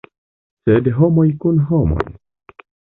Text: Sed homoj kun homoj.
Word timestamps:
Sed 0.69 0.89
homoj 1.01 1.27
kun 1.47 1.63
homoj. 1.71 2.05